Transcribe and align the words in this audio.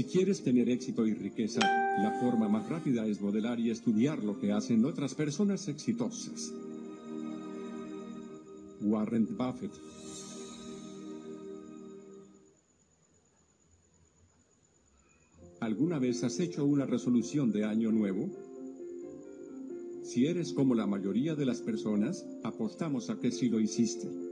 Si 0.00 0.06
quieres 0.06 0.42
tener 0.42 0.70
éxito 0.70 1.06
y 1.06 1.12
riqueza, 1.12 1.60
la 1.60 2.18
forma 2.22 2.48
más 2.48 2.66
rápida 2.70 3.06
es 3.06 3.20
modelar 3.20 3.60
y 3.60 3.68
estudiar 3.68 4.24
lo 4.24 4.40
que 4.40 4.50
hacen 4.50 4.82
otras 4.86 5.14
personas 5.14 5.68
exitosas. 5.68 6.54
Warren 8.80 9.28
Buffett 9.36 9.72
¿Alguna 15.60 15.98
vez 15.98 16.24
has 16.24 16.40
hecho 16.40 16.64
una 16.64 16.86
resolución 16.86 17.52
de 17.52 17.66
año 17.66 17.92
nuevo? 17.92 18.30
Si 20.02 20.24
eres 20.24 20.54
como 20.54 20.74
la 20.74 20.86
mayoría 20.86 21.34
de 21.34 21.44
las 21.44 21.60
personas, 21.60 22.24
apostamos 22.42 23.10
a 23.10 23.20
que 23.20 23.30
sí 23.30 23.50
lo 23.50 23.60
hiciste. 23.60 24.29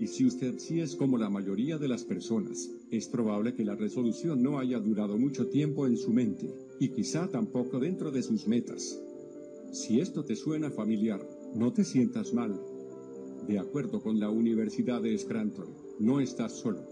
Y 0.00 0.06
si 0.06 0.24
usted 0.26 0.58
sí 0.58 0.80
es 0.80 0.96
como 0.96 1.18
la 1.18 1.30
mayoría 1.30 1.78
de 1.78 1.88
las 1.88 2.04
personas, 2.04 2.70
es 2.90 3.08
probable 3.08 3.54
que 3.54 3.64
la 3.64 3.76
resolución 3.76 4.42
no 4.42 4.58
haya 4.58 4.78
durado 4.78 5.16
mucho 5.16 5.46
tiempo 5.48 5.86
en 5.86 5.96
su 5.96 6.12
mente, 6.12 6.52
y 6.80 6.88
quizá 6.88 7.30
tampoco 7.30 7.78
dentro 7.78 8.10
de 8.10 8.22
sus 8.22 8.46
metas. 8.48 8.98
Si 9.72 10.00
esto 10.00 10.24
te 10.24 10.36
suena 10.36 10.70
familiar, 10.70 11.26
no 11.54 11.72
te 11.72 11.84
sientas 11.84 12.34
mal. 12.34 12.60
De 13.46 13.58
acuerdo 13.58 14.02
con 14.02 14.20
la 14.20 14.30
Universidad 14.30 15.00
de 15.00 15.16
Scranton, 15.16 15.68
no 16.00 16.20
estás 16.20 16.52
solo. 16.52 16.86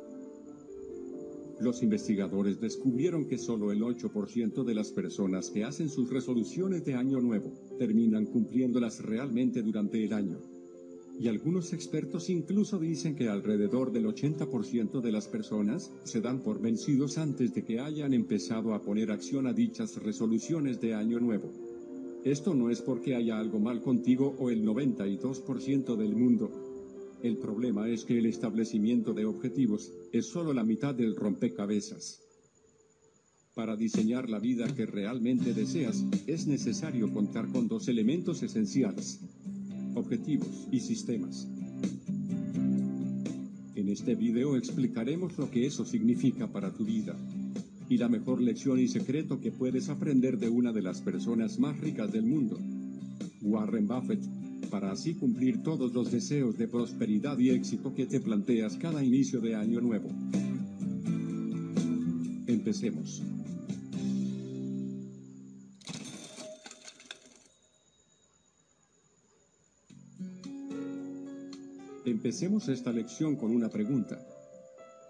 Los 1.60 1.82
investigadores 1.82 2.58
descubrieron 2.58 3.26
que 3.26 3.36
solo 3.36 3.70
el 3.70 3.82
8% 3.82 4.64
de 4.64 4.74
las 4.74 4.92
personas 4.92 5.50
que 5.50 5.62
hacen 5.62 5.90
sus 5.90 6.08
resoluciones 6.08 6.86
de 6.86 6.94
año 6.94 7.20
nuevo 7.20 7.52
terminan 7.78 8.24
cumpliéndolas 8.24 9.00
realmente 9.04 9.60
durante 9.62 10.02
el 10.02 10.14
año. 10.14 10.38
Y 11.20 11.28
algunos 11.28 11.74
expertos 11.74 12.30
incluso 12.30 12.78
dicen 12.78 13.14
que 13.14 13.28
alrededor 13.28 13.92
del 13.92 14.06
80% 14.06 15.02
de 15.02 15.12
las 15.12 15.28
personas 15.28 15.92
se 16.04 16.22
dan 16.22 16.40
por 16.40 16.62
vencidos 16.62 17.18
antes 17.18 17.52
de 17.52 17.62
que 17.62 17.78
hayan 17.78 18.14
empezado 18.14 18.72
a 18.72 18.80
poner 18.80 19.10
acción 19.10 19.46
a 19.46 19.52
dichas 19.52 20.02
resoluciones 20.02 20.80
de 20.80 20.94
año 20.94 21.20
nuevo. 21.20 21.52
Esto 22.24 22.54
no 22.54 22.70
es 22.70 22.80
porque 22.80 23.14
haya 23.14 23.38
algo 23.38 23.60
mal 23.60 23.82
contigo 23.82 24.34
o 24.38 24.48
el 24.48 24.64
92% 24.64 25.94
del 25.94 26.16
mundo, 26.16 26.70
el 27.22 27.36
problema 27.36 27.86
es 27.86 28.06
que 28.06 28.18
el 28.18 28.24
establecimiento 28.24 29.12
de 29.12 29.26
objetivos 29.26 29.92
es 30.12 30.26
solo 30.26 30.54
la 30.54 30.64
mitad 30.64 30.94
del 30.94 31.16
rompecabezas. 31.16 32.22
Para 33.54 33.76
diseñar 33.76 34.30
la 34.30 34.38
vida 34.38 34.74
que 34.74 34.86
realmente 34.86 35.52
deseas, 35.52 36.02
es 36.26 36.46
necesario 36.46 37.12
contar 37.12 37.48
con 37.48 37.68
dos 37.68 37.88
elementos 37.88 38.42
esenciales, 38.42 39.20
objetivos 39.94 40.68
y 40.70 40.80
sistemas. 40.80 41.48
En 43.74 43.88
este 43.88 44.14
video 44.14 44.56
explicaremos 44.56 45.38
lo 45.38 45.50
que 45.50 45.66
eso 45.66 45.84
significa 45.84 46.46
para 46.46 46.72
tu 46.72 46.84
vida. 46.84 47.16
Y 47.88 47.96
la 47.96 48.08
mejor 48.08 48.40
lección 48.40 48.78
y 48.78 48.88
secreto 48.88 49.40
que 49.40 49.50
puedes 49.50 49.88
aprender 49.88 50.38
de 50.38 50.48
una 50.48 50.72
de 50.72 50.82
las 50.82 51.00
personas 51.00 51.58
más 51.58 51.80
ricas 51.80 52.12
del 52.12 52.24
mundo, 52.24 52.58
Warren 53.42 53.88
Buffett, 53.88 54.20
para 54.70 54.92
así 54.92 55.14
cumplir 55.14 55.62
todos 55.62 55.92
los 55.92 56.12
deseos 56.12 56.56
de 56.56 56.68
prosperidad 56.68 57.38
y 57.38 57.50
éxito 57.50 57.94
que 57.94 58.06
te 58.06 58.20
planteas 58.20 58.76
cada 58.76 59.02
inicio 59.02 59.40
de 59.40 59.56
año 59.56 59.80
nuevo. 59.80 60.08
Empecemos. 62.46 63.22
Empecemos 72.20 72.68
esta 72.68 72.92
lección 72.92 73.34
con 73.36 73.50
una 73.50 73.70
pregunta. 73.70 74.22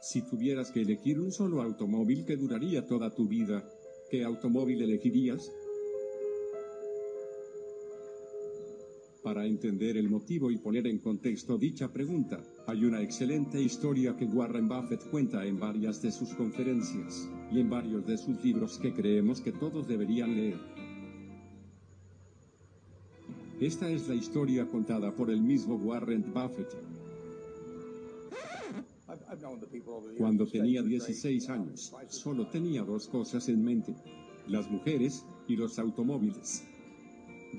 Si 0.00 0.22
tuvieras 0.22 0.70
que 0.70 0.82
elegir 0.82 1.18
un 1.18 1.32
solo 1.32 1.60
automóvil 1.60 2.24
que 2.24 2.36
duraría 2.36 2.86
toda 2.86 3.12
tu 3.12 3.26
vida, 3.26 3.68
¿qué 4.08 4.22
automóvil 4.22 4.80
elegirías? 4.80 5.50
Para 9.24 9.44
entender 9.44 9.96
el 9.96 10.08
motivo 10.08 10.52
y 10.52 10.58
poner 10.58 10.86
en 10.86 11.00
contexto 11.00 11.58
dicha 11.58 11.92
pregunta, 11.92 12.44
hay 12.68 12.84
una 12.84 13.02
excelente 13.02 13.60
historia 13.60 14.16
que 14.16 14.26
Warren 14.26 14.68
Buffett 14.68 15.10
cuenta 15.10 15.44
en 15.44 15.58
varias 15.58 16.00
de 16.00 16.12
sus 16.12 16.32
conferencias, 16.34 17.28
y 17.50 17.58
en 17.58 17.68
varios 17.68 18.06
de 18.06 18.18
sus 18.18 18.40
libros 18.44 18.78
que 18.78 18.94
creemos 18.94 19.40
que 19.40 19.50
todos 19.50 19.88
deberían 19.88 20.36
leer. 20.36 20.60
Esta 23.60 23.90
es 23.90 24.08
la 24.08 24.14
historia 24.14 24.64
contada 24.68 25.12
por 25.12 25.28
el 25.28 25.42
mismo 25.42 25.74
Warren 25.74 26.32
Buffett. 26.32 26.99
Cuando 30.18 30.46
tenía 30.46 30.82
16 30.82 31.48
años, 31.50 31.92
solo 32.08 32.48
tenía 32.48 32.82
dos 32.82 33.06
cosas 33.06 33.48
en 33.48 33.64
mente, 33.64 33.94
las 34.48 34.68
mujeres 34.70 35.24
y 35.46 35.56
los 35.56 35.78
automóviles. 35.78 36.64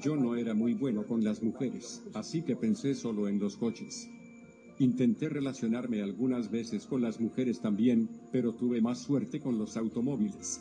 Yo 0.02 0.16
no 0.16 0.36
era 0.36 0.54
muy 0.54 0.74
bueno 0.74 1.06
con 1.06 1.24
las 1.24 1.42
mujeres, 1.42 2.04
así 2.14 2.42
que 2.42 2.56
pensé 2.56 2.94
solo 2.94 3.28
en 3.28 3.40
los 3.40 3.56
coches. 3.56 4.10
Intenté 4.80 5.30
relacionarme 5.30 6.02
algunas 6.02 6.50
veces 6.50 6.86
con 6.86 7.02
las 7.02 7.20
mujeres 7.20 7.62
también, 7.62 8.10
pero 8.32 8.54
tuve 8.54 8.82
más 8.82 9.00
suerte 9.00 9.40
con 9.40 9.58
los 9.58 9.78
automóviles. 9.78 10.60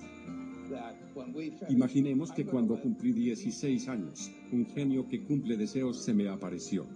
Imaginemos 1.69 2.31
que 2.31 2.45
cuando 2.45 2.81
cumplí 2.81 3.13
16 3.13 3.89
años, 3.89 4.31
un 4.53 4.67
genio 4.67 5.09
que 5.09 5.23
cumple 5.25 5.57
deseos 5.57 6.05
se 6.05 6.15
me 6.15 6.29
apareció. 6.29 6.87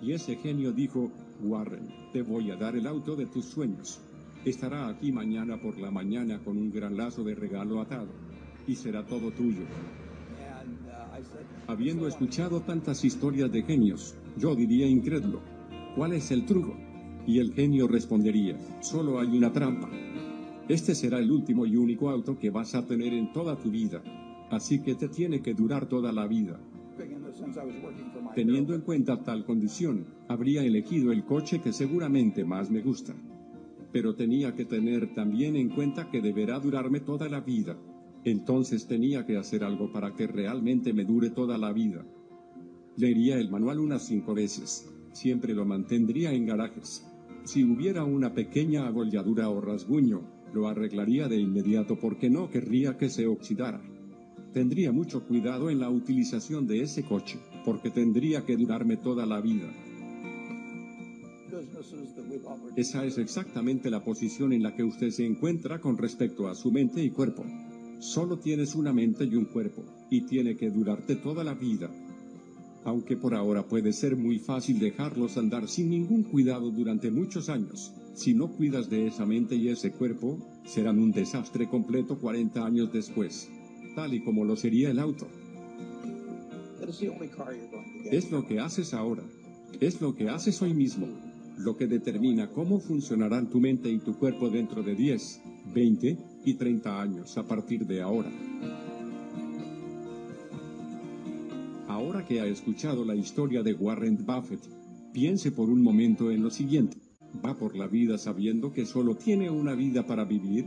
Y 0.00 0.12
ese 0.12 0.36
genio 0.36 0.72
dijo, 0.72 1.10
Warren, 1.42 1.88
te 2.12 2.22
voy 2.22 2.50
a 2.50 2.56
dar 2.56 2.76
el 2.76 2.86
auto 2.86 3.16
de 3.16 3.26
tus 3.26 3.44
sueños. 3.46 4.00
Estará 4.44 4.88
aquí 4.88 5.10
mañana 5.10 5.60
por 5.60 5.78
la 5.78 5.90
mañana 5.90 6.38
con 6.42 6.56
un 6.56 6.70
gran 6.70 6.96
lazo 6.96 7.24
de 7.24 7.34
regalo 7.34 7.80
atado. 7.80 8.08
Y 8.66 8.74
será 8.74 9.04
todo 9.06 9.30
tuyo. 9.30 9.64
Habiendo 11.66 12.06
escuchado 12.06 12.60
tantas 12.60 13.04
historias 13.04 13.50
de 13.50 13.62
genios, 13.62 14.14
yo 14.36 14.54
diría 14.54 14.86
incrédulo, 14.86 15.40
¿cuál 15.96 16.12
es 16.12 16.30
el 16.30 16.44
truco? 16.44 16.76
Y 17.26 17.38
el 17.38 17.54
genio 17.54 17.88
respondería, 17.88 18.58
solo 18.80 19.18
hay 19.18 19.36
una 19.36 19.52
trampa. 19.52 19.88
Este 20.68 20.94
será 20.94 21.18
el 21.18 21.30
último 21.30 21.66
y 21.66 21.76
único 21.76 22.10
auto 22.10 22.38
que 22.38 22.50
vas 22.50 22.74
a 22.74 22.86
tener 22.86 23.12
en 23.12 23.32
toda 23.32 23.56
tu 23.56 23.70
vida, 23.70 24.02
así 24.50 24.82
que 24.82 24.94
te 24.94 25.08
tiene 25.08 25.40
que 25.40 25.54
durar 25.54 25.86
toda 25.86 26.12
la 26.12 26.26
vida. 26.26 26.58
Teniendo 28.34 28.74
en 28.74 28.80
cuenta 28.82 29.22
tal 29.22 29.44
condición, 29.44 30.06
habría 30.28 30.62
elegido 30.62 31.12
el 31.12 31.24
coche 31.24 31.60
que 31.60 31.72
seguramente 31.72 32.44
más 32.44 32.70
me 32.70 32.80
gusta. 32.80 33.14
Pero 33.92 34.14
tenía 34.14 34.54
que 34.54 34.64
tener 34.64 35.14
también 35.14 35.56
en 35.56 35.68
cuenta 35.68 36.10
que 36.10 36.20
deberá 36.20 36.58
durarme 36.58 37.00
toda 37.00 37.28
la 37.28 37.40
vida, 37.40 37.76
entonces 38.24 38.86
tenía 38.86 39.26
que 39.26 39.36
hacer 39.36 39.64
algo 39.64 39.92
para 39.92 40.14
que 40.14 40.26
realmente 40.26 40.92
me 40.92 41.04
dure 41.04 41.30
toda 41.30 41.58
la 41.58 41.72
vida. 41.72 42.04
Leería 42.96 43.38
el 43.38 43.50
manual 43.50 43.80
unas 43.80 44.06
cinco 44.06 44.34
veces. 44.34 44.90
Siempre 45.12 45.54
lo 45.54 45.64
mantendría 45.64 46.32
en 46.32 46.46
garajes. 46.46 47.06
Si 47.44 47.62
hubiera 47.64 48.04
una 48.04 48.32
pequeña 48.32 48.86
abolladura 48.86 49.48
o 49.50 49.60
rasguño, 49.60 50.22
lo 50.52 50.68
arreglaría 50.68 51.28
de 51.28 51.36
inmediato 51.36 51.98
porque 51.98 52.30
no 52.30 52.48
querría 52.48 52.96
que 52.96 53.10
se 53.10 53.26
oxidara. 53.26 53.82
Tendría 54.54 54.92
mucho 54.92 55.26
cuidado 55.26 55.68
en 55.68 55.80
la 55.80 55.90
utilización 55.90 56.68
de 56.68 56.80
ese 56.80 57.02
coche, 57.02 57.40
porque 57.64 57.90
tendría 57.90 58.46
que 58.46 58.56
durarme 58.56 58.96
toda 58.96 59.26
la 59.26 59.40
vida. 59.40 59.68
Esa 62.76 63.04
es 63.04 63.18
exactamente 63.18 63.90
la 63.90 64.04
posición 64.04 64.52
en 64.52 64.62
la 64.62 64.76
que 64.76 64.84
usted 64.84 65.10
se 65.10 65.26
encuentra 65.26 65.80
con 65.80 65.98
respecto 65.98 66.46
a 66.46 66.54
su 66.54 66.70
mente 66.70 67.02
y 67.02 67.10
cuerpo. 67.10 67.44
Solo 67.98 68.38
tienes 68.38 68.76
una 68.76 68.92
mente 68.92 69.24
y 69.24 69.34
un 69.34 69.46
cuerpo, 69.46 69.82
y 70.08 70.20
tiene 70.20 70.56
que 70.56 70.70
durarte 70.70 71.16
toda 71.16 71.42
la 71.42 71.54
vida. 71.54 71.90
Aunque 72.84 73.16
por 73.16 73.34
ahora 73.34 73.66
puede 73.66 73.92
ser 73.92 74.14
muy 74.14 74.38
fácil 74.38 74.78
dejarlos 74.78 75.36
andar 75.36 75.66
sin 75.68 75.90
ningún 75.90 76.22
cuidado 76.22 76.70
durante 76.70 77.10
muchos 77.10 77.48
años, 77.48 77.92
si 78.14 78.34
no 78.34 78.52
cuidas 78.52 78.88
de 78.88 79.08
esa 79.08 79.26
mente 79.26 79.56
y 79.56 79.68
ese 79.68 79.90
cuerpo, 79.90 80.38
serán 80.64 81.00
un 81.00 81.10
desastre 81.10 81.68
completo 81.68 82.20
40 82.20 82.64
años 82.64 82.92
después, 82.92 83.50
tal 83.94 84.14
y 84.14 84.20
como 84.20 84.44
lo 84.44 84.56
sería 84.56 84.90
el 84.90 84.98
auto. 84.98 85.26
Es 88.10 88.30
lo 88.30 88.46
que 88.46 88.60
haces 88.60 88.94
ahora, 88.94 89.22
es 89.80 90.00
lo 90.00 90.14
que 90.14 90.28
haces 90.28 90.60
hoy 90.62 90.74
mismo, 90.74 91.08
lo 91.58 91.76
que 91.76 91.86
determina 91.86 92.50
cómo 92.50 92.80
funcionarán 92.80 93.48
tu 93.48 93.60
mente 93.60 93.88
y 93.88 93.98
tu 93.98 94.18
cuerpo 94.18 94.50
dentro 94.50 94.82
de 94.82 94.94
10, 94.94 95.40
20 95.74 96.18
y 96.44 96.54
30 96.54 97.00
años 97.00 97.38
a 97.38 97.46
partir 97.46 97.86
de 97.86 98.02
ahora. 98.02 98.30
Ahora 101.88 102.26
que 102.26 102.40
ha 102.40 102.46
escuchado 102.46 103.04
la 103.04 103.14
historia 103.14 103.62
de 103.62 103.72
Warren 103.72 104.18
Buffett, 104.26 104.60
piense 105.12 105.52
por 105.52 105.70
un 105.70 105.82
momento 105.82 106.30
en 106.30 106.42
lo 106.42 106.50
siguiente. 106.50 106.98
¿Va 107.44 107.56
por 107.56 107.76
la 107.76 107.86
vida 107.86 108.18
sabiendo 108.18 108.72
que 108.72 108.84
solo 108.84 109.16
tiene 109.16 109.48
una 109.50 109.74
vida 109.74 110.06
para 110.06 110.24
vivir? 110.24 110.66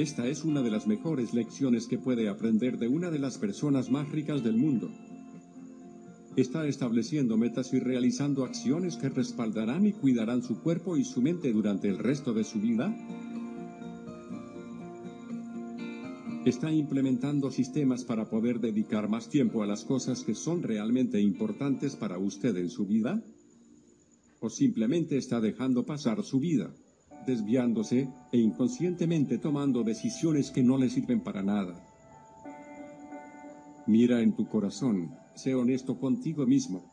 Esta 0.00 0.26
es 0.26 0.44
una 0.44 0.62
de 0.62 0.70
las 0.70 0.86
mejores 0.86 1.34
lecciones 1.34 1.86
que 1.86 1.98
puede 1.98 2.30
aprender 2.30 2.78
de 2.78 2.88
una 2.88 3.10
de 3.10 3.18
las 3.18 3.36
personas 3.36 3.90
más 3.90 4.08
ricas 4.08 4.42
del 4.42 4.56
mundo. 4.56 4.90
Está 6.36 6.66
estableciendo 6.66 7.36
metas 7.36 7.74
y 7.74 7.80
realizando 7.80 8.46
acciones 8.46 8.96
que 8.96 9.10
respaldarán 9.10 9.84
y 9.84 9.92
cuidarán 9.92 10.42
su 10.42 10.62
cuerpo 10.62 10.96
y 10.96 11.04
su 11.04 11.20
mente 11.20 11.52
durante 11.52 11.90
el 11.90 11.98
resto 11.98 12.32
de 12.32 12.44
su 12.44 12.62
vida. 12.62 12.96
¿Está 16.46 16.72
implementando 16.72 17.50
sistemas 17.50 18.02
para 18.02 18.24
poder 18.30 18.58
dedicar 18.58 19.06
más 19.06 19.28
tiempo 19.28 19.62
a 19.62 19.66
las 19.66 19.84
cosas 19.84 20.24
que 20.24 20.34
son 20.34 20.62
realmente 20.62 21.20
importantes 21.20 21.94
para 21.94 22.16
usted 22.16 22.56
en 22.56 22.70
su 22.70 22.86
vida? 22.86 23.22
¿O 24.40 24.48
simplemente 24.48 25.18
está 25.18 25.42
dejando 25.42 25.84
pasar 25.84 26.22
su 26.22 26.40
vida, 26.40 26.72
desviándose 27.26 28.08
e 28.32 28.38
inconscientemente 28.38 29.38
tomando 29.38 29.82
decisiones 29.82 30.50
que 30.50 30.62
no 30.62 30.78
le 30.78 30.90
sirven 30.90 31.20
para 31.20 31.42
nada? 31.42 31.74
Mira 33.86 34.20
en 34.20 34.36
tu 34.36 34.46
corazón, 34.46 35.10
sé 35.34 35.54
honesto 35.54 35.98
contigo 35.98 36.46
mismo. 36.46 36.92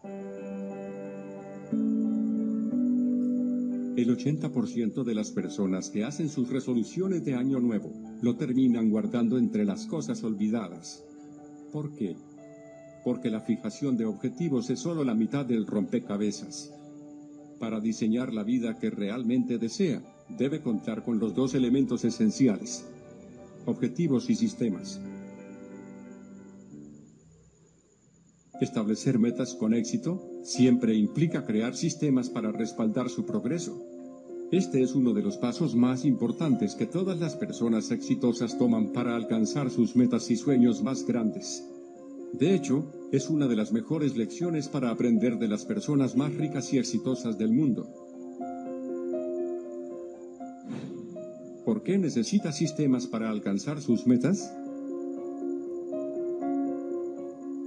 El 3.97 4.15
80% 4.15 5.03
de 5.03 5.15
las 5.15 5.31
personas 5.31 5.89
que 5.89 6.03
hacen 6.03 6.29
sus 6.29 6.49
resoluciones 6.49 7.25
de 7.25 7.33
año 7.33 7.59
nuevo 7.59 7.91
lo 8.21 8.35
terminan 8.35 8.89
guardando 8.89 9.37
entre 9.37 9.65
las 9.65 9.87
cosas 9.87 10.23
olvidadas. 10.23 11.03
¿Por 11.73 11.95
qué? 11.95 12.15
Porque 13.03 13.29
la 13.29 13.41
fijación 13.41 13.97
de 13.97 14.05
objetivos 14.05 14.69
es 14.69 14.79
solo 14.79 15.03
la 15.03 15.15
mitad 15.15 15.45
del 15.45 15.65
rompecabezas. 15.65 16.71
Para 17.59 17.79
diseñar 17.79 18.33
la 18.33 18.43
vida 18.43 18.77
que 18.77 18.89
realmente 18.89 19.57
desea, 19.57 20.01
debe 20.29 20.61
contar 20.61 21.03
con 21.03 21.19
los 21.19 21.33
dos 21.33 21.55
elementos 21.55 22.05
esenciales, 22.05 22.85
objetivos 23.65 24.29
y 24.29 24.35
sistemas. 24.35 24.99
Establecer 28.59 29.19
metas 29.19 29.53
con 29.53 29.73
éxito 29.73 30.21
siempre 30.43 30.95
implica 30.95 31.45
crear 31.45 31.75
sistemas 31.75 32.29
para 32.29 32.51
respaldar 32.51 33.09
su 33.09 33.25
progreso. 33.25 33.83
Este 34.51 34.81
es 34.81 34.95
uno 34.95 35.13
de 35.13 35.21
los 35.21 35.37
pasos 35.37 35.75
más 35.75 36.05
importantes 36.05 36.73
que 36.73 36.85
todas 36.85 37.19
las 37.19 37.35
personas 37.35 37.91
exitosas 37.91 38.57
toman 38.57 38.93
para 38.93 39.15
alcanzar 39.15 39.69
sus 39.69 39.95
metas 39.95 40.31
y 40.31 40.37
sueños 40.37 40.81
más 40.81 41.05
grandes. 41.05 41.63
De 42.33 42.55
hecho, 42.55 42.85
es 43.11 43.29
una 43.29 43.47
de 43.47 43.55
las 43.55 43.71
mejores 43.71 44.17
lecciones 44.17 44.67
para 44.67 44.89
aprender 44.89 45.37
de 45.37 45.47
las 45.47 45.63
personas 45.65 46.15
más 46.17 46.33
ricas 46.33 46.73
y 46.73 46.77
exitosas 46.77 47.37
del 47.37 47.51
mundo. 47.51 47.87
¿Por 51.63 51.83
qué 51.83 51.97
necesita 51.97 52.51
sistemas 52.51 53.07
para 53.07 53.29
alcanzar 53.29 53.81
sus 53.81 54.07
metas? 54.07 54.53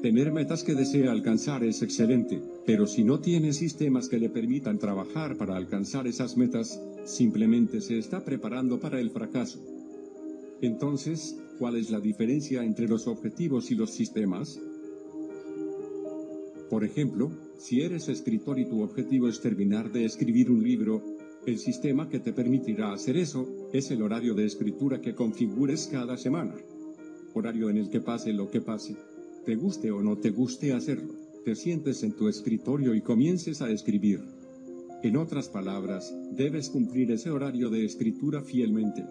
Tener 0.02 0.32
metas 0.32 0.64
que 0.64 0.74
desea 0.74 1.12
alcanzar 1.12 1.62
es 1.64 1.82
excelente, 1.82 2.40
pero 2.64 2.86
si 2.86 3.04
no 3.04 3.20
tiene 3.20 3.52
sistemas 3.52 4.08
que 4.08 4.18
le 4.18 4.30
permitan 4.30 4.78
trabajar 4.78 5.36
para 5.36 5.56
alcanzar 5.56 6.06
esas 6.06 6.38
metas, 6.38 6.80
simplemente 7.04 7.82
se 7.82 7.98
está 7.98 8.24
preparando 8.24 8.80
para 8.80 9.00
el 9.00 9.10
fracaso. 9.10 9.62
Entonces, 10.62 11.38
¿cuál 11.58 11.76
es 11.76 11.90
la 11.90 12.00
diferencia 12.00 12.64
entre 12.64 12.88
los 12.88 13.06
objetivos 13.06 13.70
y 13.70 13.74
los 13.74 13.90
sistemas? 13.90 14.58
Por 16.70 16.84
ejemplo, 16.84 17.30
si 17.58 17.82
eres 17.82 18.08
escritor 18.08 18.58
y 18.58 18.64
tu 18.64 18.82
objetivo 18.82 19.28
es 19.28 19.40
terminar 19.40 19.92
de 19.92 20.06
escribir 20.06 20.50
un 20.50 20.62
libro, 20.62 21.02
el 21.46 21.58
sistema 21.58 22.08
que 22.08 22.20
te 22.20 22.32
permitirá 22.32 22.92
hacer 22.92 23.16
eso 23.16 23.68
es 23.72 23.90
el 23.90 24.02
horario 24.02 24.34
de 24.34 24.46
escritura 24.46 25.00
que 25.00 25.14
configures 25.14 25.88
cada 25.88 26.16
semana. 26.16 26.54
Horario 27.34 27.68
en 27.68 27.76
el 27.76 27.90
que 27.90 28.00
pase 28.00 28.32
lo 28.32 28.50
que 28.50 28.60
pase 28.60 28.96
te 29.44 29.56
guste 29.56 29.90
o 29.90 30.02
no 30.02 30.18
te 30.18 30.30
guste 30.30 30.72
hacerlo, 30.72 31.14
te 31.44 31.54
sientes 31.54 32.02
en 32.02 32.12
tu 32.12 32.28
escritorio 32.28 32.94
y 32.94 33.00
comiences 33.00 33.62
a 33.62 33.70
escribir. 33.70 34.20
En 35.02 35.16
otras 35.16 35.48
palabras, 35.48 36.14
debes 36.32 36.68
cumplir 36.68 37.10
ese 37.10 37.30
horario 37.30 37.70
de 37.70 37.84
escritura 37.84 38.42
fielmente. 38.42 39.04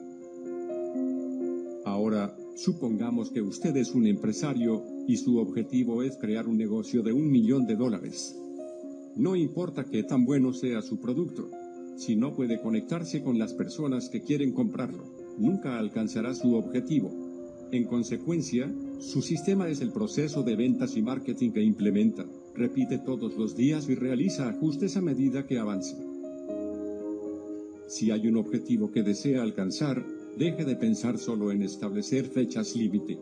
Ahora, 1.84 2.38
supongamos 2.60 3.32
que 3.32 3.42
usted 3.42 3.76
es 3.78 3.96
un 3.96 4.06
empresario 4.06 4.84
y 5.08 5.16
su 5.16 5.38
objetivo 5.38 6.04
es 6.04 6.18
crear 6.18 6.46
un 6.48 6.58
negocio 6.58 7.02
de 7.02 7.14
un 7.14 7.32
millón 7.32 7.66
de 7.66 7.78
dólares. 7.78 8.38
No 9.16 9.36
importa 9.38 9.86
qué 9.86 10.04
tan 10.04 10.26
bueno 10.26 10.54
sea 10.54 10.82
su 10.82 11.00
producto, 11.00 11.50
si 11.96 12.18
no 12.18 12.34
puede 12.34 12.60
conectarse 12.60 13.24
con 13.24 13.40
las 13.40 13.54
personas 13.54 14.10
que 14.10 14.22
quieren 14.22 14.52
comprarlo, 14.52 15.06
nunca 15.38 15.80
alcanzará 15.80 16.34
su 16.36 16.56
objetivo. 16.56 17.12
En 17.72 17.86
consecuencia, 17.86 18.70
su 19.00 19.22
sistema 19.22 19.70
es 19.70 19.80
el 19.80 19.92
proceso 19.92 20.44
de 20.44 20.56
ventas 20.58 20.98
y 20.98 21.02
marketing 21.02 21.52
que 21.52 21.64
implementa, 21.64 22.26
repite 22.56 22.98
todos 22.98 23.38
los 23.38 23.56
días 23.56 23.88
y 23.88 23.96
realiza 23.96 24.50
ajustes 24.50 24.98
a 24.98 25.02
medida 25.02 25.46
que 25.46 25.60
avanza. 25.60 25.98
Si 27.88 28.12
hay 28.12 28.28
un 28.28 28.38
objetivo 28.38 28.92
que 28.92 29.04
desea 29.04 29.44
alcanzar, 29.44 30.06
deje 30.40 30.64
de 30.64 30.78
pensar 30.78 31.18
solo 31.18 31.52
en 31.52 31.62
establecer 31.64 32.26
fechas 32.26 32.74
límite. 32.74 33.20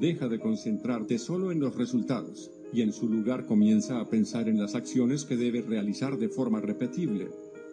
Deja 0.00 0.26
de 0.26 0.40
concentrarte 0.40 1.16
solo 1.16 1.52
en 1.52 1.60
los 1.60 1.76
resultados, 1.76 2.50
y 2.72 2.82
en 2.82 2.92
su 2.92 3.08
lugar 3.08 3.46
comienza 3.46 4.00
a 4.00 4.08
pensar 4.08 4.48
en 4.48 4.58
las 4.58 4.74
acciones 4.74 5.24
que 5.24 5.36
debe 5.36 5.62
realizar 5.62 6.18
de 6.18 6.28
forma 6.28 6.60
repetible, 6.60 7.28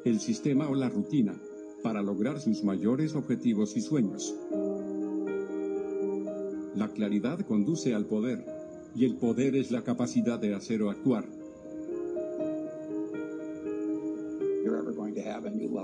el 0.06 0.19
sistema 0.19 0.69
o 0.69 0.75
la 0.75 0.88
rutina, 0.88 1.33
para 1.81 2.04
lograr 2.04 2.39
sus 2.39 2.63
mayores 2.63 3.16
objetivos 3.16 3.75
y 3.75 3.81
sueños. 3.81 4.36
La 6.75 6.89
claridad 6.89 7.39
conduce 7.39 7.95
al 7.95 8.06
poder, 8.06 8.45
y 8.94 9.06
el 9.06 9.15
poder 9.15 9.56
es 9.56 9.72
la 9.72 9.81
capacidad 9.81 10.38
de 10.38 10.54
hacer 10.54 10.83
o 10.83 10.92
actuar. 10.92 11.38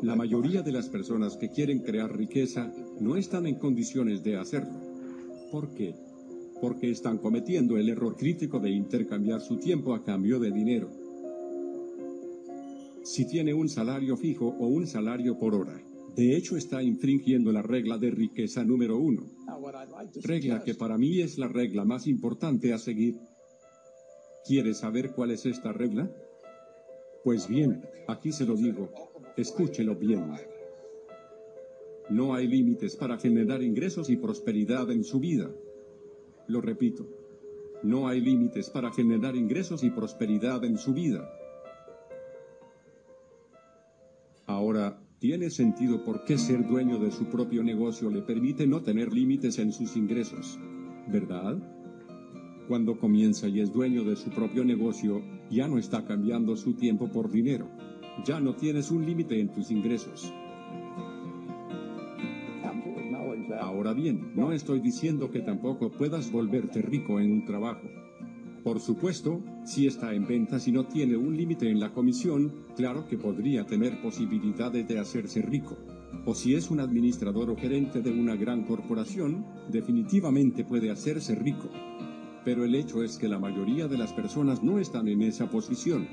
La 0.04 0.16
mayoría 0.16 0.62
de 0.62 0.72
las 0.72 0.90
personas 0.90 1.38
que 1.38 1.50
quieren 1.50 1.80
crear 1.80 2.16
riqueza 2.16 2.72
no 3.00 3.16
están 3.16 3.46
en 3.48 3.56
condiciones 3.56 4.24
de 4.24 4.38
hacerlo. 4.38 4.80
¿Por 5.52 5.74
qué? 5.74 5.96
Porque 6.62 6.90
están 6.90 7.18
cometiendo 7.18 7.78
el 7.78 7.90
error 7.90 8.16
crítico 8.16 8.60
de 8.60 8.72
intercambiar 8.72 9.42
su 9.42 9.58
tiempo 9.58 9.94
a 9.94 10.04
cambio 10.04 10.40
de 10.40 10.52
dinero. 10.52 10.90
Si 13.04 13.28
tiene 13.28 13.54
un 13.54 13.70
salario 13.70 14.18
fijo 14.18 14.48
o 14.48 14.68
un 14.68 14.88
salario 14.88 15.38
por 15.38 15.54
hora, 15.54 15.80
de 16.16 16.36
hecho 16.36 16.58
está 16.58 16.82
infringiendo 16.82 17.52
la 17.52 17.62
regla 17.62 17.98
de 17.98 18.10
riqueza 18.10 18.64
número 18.64 18.98
uno. 18.98 19.24
Regla 20.24 20.64
que 20.64 20.76
para 20.76 20.98
mí 20.98 21.20
es 21.22 21.38
la 21.38 21.48
regla 21.48 21.86
más 21.86 22.08
importante 22.08 22.74
a 22.74 22.78
seguir. 22.78 23.20
¿Quiere 24.48 24.74
saber 24.74 25.12
cuál 25.12 25.32
es 25.32 25.46
esta 25.46 25.74
regla? 25.74 26.10
Pues 27.24 27.48
bien, 27.48 27.84
aquí 28.08 28.32
se 28.32 28.46
lo 28.46 28.56
digo. 28.56 28.90
Escúchelo 29.38 29.96
bien. 29.96 30.32
No 32.10 32.34
hay 32.34 32.48
límites 32.48 32.96
para 32.96 33.18
generar 33.18 33.62
ingresos 33.62 34.10
y 34.10 34.16
prosperidad 34.16 34.90
en 34.92 35.04
su 35.04 35.20
vida. 35.20 35.50
Lo 36.48 36.62
repito. 36.62 37.06
No 37.84 38.08
hay 38.08 38.22
límites 38.22 38.70
para 38.70 38.92
generar 38.92 39.36
ingresos 39.36 39.84
y 39.84 39.90
prosperidad 39.90 40.64
en 40.64 40.78
su 40.78 40.94
vida. 40.94 41.30
Ahora, 44.46 45.02
tiene 45.20 45.50
sentido 45.50 46.04
porque 46.06 46.38
ser 46.38 46.68
dueño 46.68 47.00
de 47.00 47.12
su 47.12 47.26
propio 47.26 47.64
negocio 47.64 48.10
le 48.10 48.22
permite 48.22 48.68
no 48.68 48.84
tener 48.84 49.12
límites 49.12 49.60
en 49.60 49.72
sus 49.74 49.98
ingresos, 49.98 50.60
¿verdad? 51.08 51.58
Cuando 52.68 53.00
comienza 53.00 53.48
y 53.48 53.60
es 53.60 53.74
dueño 53.74 54.04
de 54.04 54.16
su 54.16 54.30
propio 54.30 54.64
negocio, 54.64 55.22
ya 55.50 55.68
no 55.68 55.78
está 55.78 56.06
cambiando 56.06 56.56
su 56.56 56.74
tiempo 56.74 57.12
por 57.12 57.32
dinero. 57.32 57.68
Ya 58.24 58.40
no 58.40 58.56
tienes 58.56 58.92
un 58.92 59.06
límite 59.06 59.40
en 59.40 59.50
tus 59.50 59.72
ingresos. 59.72 60.34
Ahora 63.60 63.94
bien, 63.94 64.32
no 64.36 64.52
estoy 64.52 64.80
diciendo 64.80 65.30
que 65.30 65.42
tampoco 65.42 65.92
puedas 65.92 66.32
volverte 66.32 66.82
rico 66.82 67.20
en 67.20 67.32
un 67.32 67.46
trabajo. 67.46 67.88
Por 68.64 68.80
supuesto, 68.80 69.44
si 69.64 69.86
está 69.86 70.14
en 70.14 70.26
ventas 70.26 70.68
y 70.68 70.72
no 70.72 70.88
tiene 70.88 71.16
un 71.16 71.38
límite 71.38 71.70
en 71.70 71.80
la 71.80 71.94
comisión, 71.94 72.66
claro 72.76 73.08
que 73.08 73.18
podría 73.18 73.66
tener 73.66 74.02
posibilidades 74.02 74.88
de 74.88 74.98
hacerse 74.98 75.44
rico. 75.44 75.78
O 76.26 76.34
si 76.34 76.56
es 76.56 76.72
un 76.72 76.80
administrador 76.80 77.52
o 77.52 77.56
gerente 77.56 78.02
de 78.02 78.12
una 78.12 78.36
gran 78.36 78.64
corporación, 78.64 79.46
definitivamente 79.72 80.64
puede 80.64 80.90
hacerse 80.90 81.36
rico. 81.36 81.70
Pero 82.44 82.66
el 82.66 82.74
hecho 82.74 83.04
es 83.04 83.20
que 83.20 83.28
la 83.28 83.38
mayoría 83.38 83.88
de 83.88 84.00
las 84.00 84.14
personas 84.14 84.64
no 84.64 84.80
están 84.80 85.08
en 85.08 85.22
esa 85.22 85.48
posición. 85.48 86.08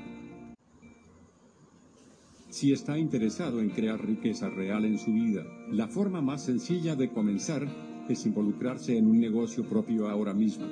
Si 2.53 2.71
está 2.71 2.99
interesado 2.99 3.61
en 3.61 3.71
crear 3.71 3.99
riqueza 3.99 4.47
real 4.47 4.85
en 4.85 4.99
su 4.99 5.11
vida, 5.11 5.43
la 5.71 5.87
forma 5.87 6.21
más 6.21 6.45
sencilla 6.45 6.95
de 6.95 7.09
comenzar 7.09 7.67
es 8.07 8.27
involucrarse 8.27 8.95
en 8.95 9.07
un 9.07 9.19
negocio 9.19 9.67
propio 9.67 10.07
ahora 10.07 10.35
mismo. 10.35 10.67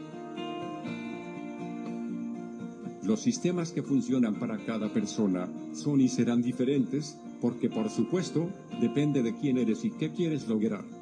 Los 3.02 3.22
sistemas 3.22 3.72
que 3.72 3.82
funcionan 3.82 4.36
para 4.36 4.64
cada 4.64 4.94
persona 4.94 5.50
son 5.74 6.02
y 6.02 6.08
serán 6.08 6.44
diferentes 6.44 7.18
porque 7.42 7.68
por 7.68 7.90
supuesto 7.90 8.52
depende 8.80 9.24
de 9.24 9.34
quién 9.34 9.58
eres 9.58 9.84
y 9.84 9.90
qué 9.90 10.12
quieres 10.12 10.48
lograr. 10.48 11.01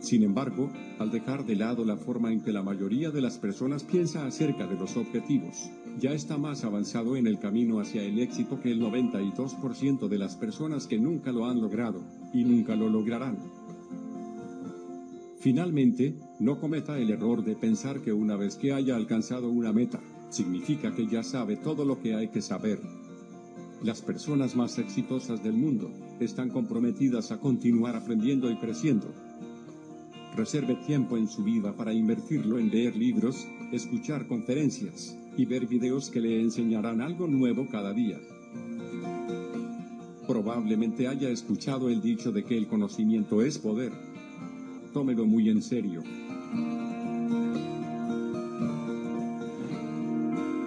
Sin 0.00 0.22
embargo, 0.22 0.70
al 0.98 1.10
dejar 1.10 1.44
de 1.44 1.56
lado 1.56 1.84
la 1.84 1.96
forma 1.96 2.32
en 2.32 2.40
que 2.40 2.52
la 2.52 2.62
mayoría 2.62 3.10
de 3.10 3.20
las 3.20 3.38
personas 3.38 3.84
piensa 3.84 4.26
acerca 4.26 4.66
de 4.66 4.76
los 4.76 4.96
objetivos, 4.96 5.70
ya 5.98 6.12
está 6.12 6.38
más 6.38 6.64
avanzado 6.64 7.16
en 7.16 7.26
el 7.26 7.38
camino 7.38 7.80
hacia 7.80 8.02
el 8.02 8.18
éxito 8.18 8.60
que 8.60 8.72
el 8.72 8.80
92% 8.80 10.08
de 10.08 10.18
las 10.18 10.36
personas 10.36 10.86
que 10.86 10.98
nunca 10.98 11.32
lo 11.32 11.44
han 11.44 11.60
logrado 11.60 12.02
y 12.32 12.44
nunca 12.44 12.76
lo 12.76 12.88
lograrán. 12.88 13.38
Finalmente, 15.38 16.16
no 16.38 16.58
cometa 16.58 16.98
el 16.98 17.10
error 17.10 17.44
de 17.44 17.56
pensar 17.56 18.00
que 18.00 18.12
una 18.12 18.36
vez 18.36 18.56
que 18.56 18.72
haya 18.72 18.96
alcanzado 18.96 19.50
una 19.50 19.72
meta, 19.72 20.00
significa 20.30 20.94
que 20.94 21.06
ya 21.06 21.22
sabe 21.22 21.56
todo 21.56 21.84
lo 21.84 22.00
que 22.00 22.14
hay 22.14 22.28
que 22.28 22.40
saber. 22.40 22.80
Las 23.82 24.02
personas 24.02 24.54
más 24.56 24.78
exitosas 24.78 25.42
del 25.42 25.54
mundo 25.54 25.90
están 26.20 26.50
comprometidas 26.50 27.32
a 27.32 27.38
continuar 27.38 27.96
aprendiendo 27.96 28.50
y 28.50 28.56
creciendo. 28.56 29.08
Reserve 30.36 30.76
tiempo 30.86 31.16
en 31.16 31.28
su 31.28 31.42
vida 31.42 31.72
para 31.72 31.92
invertirlo 31.92 32.58
en 32.58 32.70
leer 32.70 32.96
libros, 32.96 33.48
escuchar 33.72 34.26
conferencias 34.26 35.16
y 35.36 35.44
ver 35.44 35.66
videos 35.66 36.08
que 36.08 36.20
le 36.20 36.40
enseñarán 36.40 37.00
algo 37.00 37.26
nuevo 37.26 37.66
cada 37.70 37.92
día. 37.92 38.18
Probablemente 40.26 41.08
haya 41.08 41.28
escuchado 41.28 41.88
el 41.88 42.00
dicho 42.00 42.30
de 42.30 42.44
que 42.44 42.56
el 42.56 42.68
conocimiento 42.68 43.42
es 43.42 43.58
poder. 43.58 43.92
Tómelo 44.92 45.26
muy 45.26 45.50
en 45.50 45.62
serio. 45.62 46.02